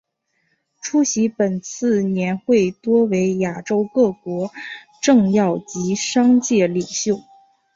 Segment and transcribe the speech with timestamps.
[0.81, 4.49] 出席本次年会多为亚洲各国
[4.99, 7.21] 政要及商界领袖。